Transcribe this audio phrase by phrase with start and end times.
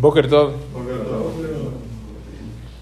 [0.00, 0.52] Boker Tov.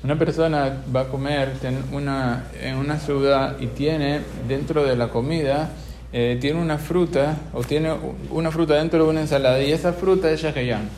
[0.05, 5.09] Una persona va a comer en una, en una ciudad y tiene dentro de la
[5.09, 5.71] comida,
[6.13, 7.93] eh, tiene una fruta o tiene
[8.31, 10.89] una fruta dentro de una ensalada y esa fruta es shaheyan.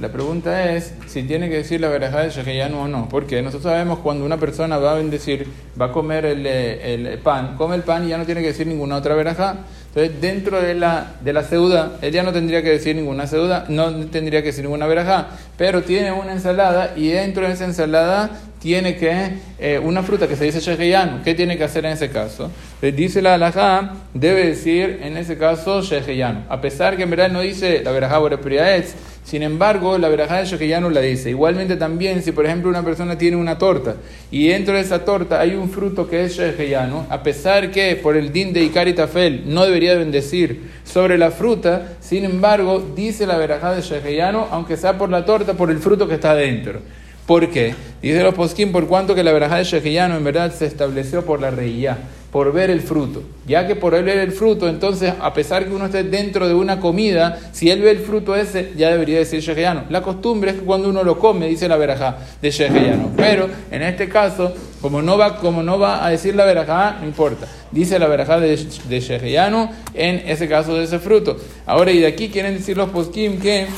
[0.00, 3.08] La pregunta es si tiene que decir la verajá de shaheyan o no.
[3.08, 5.46] Porque nosotros sabemos cuando una persona va a bendecir,
[5.80, 8.66] va a comer el, el pan, come el pan y ya no tiene que decir
[8.66, 9.58] ninguna otra verajá.
[9.94, 13.94] Entonces, dentro de la, de la ceuda, él no tendría que decir ninguna ceuda, no
[14.06, 18.30] tendría que decir ninguna verajá, pero tiene una ensalada y dentro de esa ensalada
[18.60, 22.10] tiene que, eh, una fruta que se dice sheheyanu, ¿qué tiene que hacer en ese
[22.10, 22.50] caso?
[22.82, 27.30] Le dice la alajá, debe decir en ese caso sheheyanu, a pesar que en verdad
[27.30, 31.30] no dice la verajá borepriaetz, sin embargo, la verajá de Sheheyanu la dice.
[31.30, 33.96] Igualmente también, si por ejemplo una persona tiene una torta
[34.30, 38.16] y dentro de esa torta hay un fruto que es Sheheyanu, a pesar que por
[38.16, 43.38] el din de Ikari Tafel no debería bendecir sobre la fruta, sin embargo, dice la
[43.38, 46.80] verajá de Sheheyanu, aunque sea por la torta, por el fruto que está dentro.
[47.26, 47.74] ¿Por qué?
[48.02, 51.40] Dice los posquín, por cuanto que la verajá de Sheheyanu en verdad se estableció por
[51.40, 51.98] la reía
[52.34, 53.22] por ver el fruto.
[53.46, 56.80] Ya que por ver el fruto, entonces, a pesar que uno esté dentro de una
[56.80, 59.84] comida, si él ve el fruto ese, ya debería decir sheheyano.
[59.88, 63.12] La costumbre es que cuando uno lo come, dice la verajá de sheheyano.
[63.16, 67.06] Pero en este caso, como no va, como no va a decir la verajá, no
[67.06, 67.46] importa.
[67.70, 71.36] Dice la verajá de, de en ese caso de ese fruto.
[71.66, 73.68] Ahora, y de aquí quieren decir los poskim que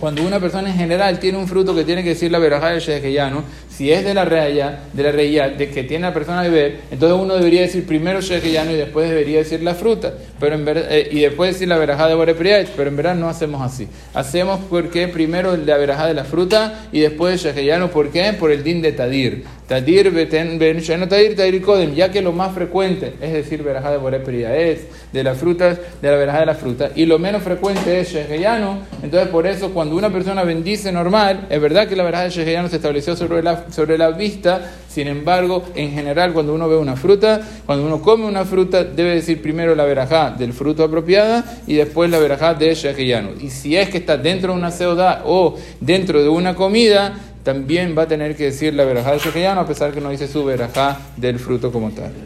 [0.00, 2.80] cuando una persona en general tiene un fruto que tiene que decir la verajá de
[2.80, 3.44] sheheyano,
[3.80, 6.80] si es de la reya, de la reya, de que tiene la persona de ver,
[6.90, 11.08] entonces uno debería decir primero sheheyano y después debería decir la fruta, pero en eh,
[11.10, 13.88] y después decir la verajá de borepriach, pero en verdad no hacemos así.
[14.12, 18.34] Hacemos porque primero la verajá de la fruta y después sheheyano, ¿por qué?
[18.34, 19.44] Por el din de tadir.
[19.66, 24.78] Tadir, no tadir, tadir kodem, ya que lo más frecuente es decir verajá de borepriach,
[25.12, 28.80] de las frutas, de la verajá de la fruta, y lo menos frecuente es sheheyano,
[29.00, 32.68] entonces por eso cuando una persona bendice normal, es verdad que la verajá de sheheyano
[32.68, 34.72] se estableció sobre la sobre la vista.
[34.88, 39.14] Sin embargo, en general, cuando uno ve una fruta, cuando uno come una fruta, debe
[39.14, 43.34] decir primero la verajá del fruto apropiada y después la verajá de shehiyanu.
[43.40, 47.14] Y si es que está dentro de una seudá o dentro de una comida,
[47.44, 50.28] también va a tener que decir la verajá de shehiyanu, a pesar que no dice
[50.28, 52.12] su verajá del fruto como tal.